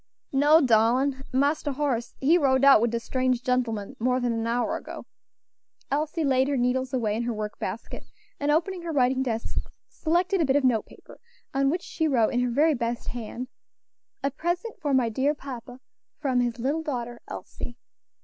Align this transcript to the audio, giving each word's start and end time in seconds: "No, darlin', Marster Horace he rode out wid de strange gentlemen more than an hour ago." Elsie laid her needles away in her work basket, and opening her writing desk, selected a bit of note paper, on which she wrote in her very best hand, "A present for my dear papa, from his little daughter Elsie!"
"No, 0.31 0.61
darlin', 0.61 1.21
Marster 1.31 1.73
Horace 1.73 2.15
he 2.19 2.35
rode 2.35 2.65
out 2.65 2.81
wid 2.81 2.89
de 2.89 2.99
strange 2.99 3.43
gentlemen 3.43 3.95
more 3.99 4.19
than 4.19 4.33
an 4.33 4.47
hour 4.47 4.75
ago." 4.75 5.05
Elsie 5.91 6.23
laid 6.23 6.47
her 6.47 6.57
needles 6.57 6.91
away 6.91 7.15
in 7.15 7.21
her 7.21 7.33
work 7.35 7.59
basket, 7.59 8.05
and 8.39 8.49
opening 8.49 8.81
her 8.81 8.91
writing 8.91 9.21
desk, 9.21 9.59
selected 9.87 10.41
a 10.41 10.45
bit 10.45 10.55
of 10.55 10.63
note 10.63 10.87
paper, 10.87 11.19
on 11.53 11.69
which 11.69 11.83
she 11.83 12.07
wrote 12.07 12.33
in 12.33 12.39
her 12.39 12.49
very 12.49 12.73
best 12.73 13.09
hand, 13.09 13.47
"A 14.23 14.31
present 14.31 14.75
for 14.81 14.91
my 14.91 15.07
dear 15.07 15.35
papa, 15.35 15.79
from 16.17 16.39
his 16.39 16.57
little 16.57 16.81
daughter 16.81 17.21
Elsie!" 17.27 17.77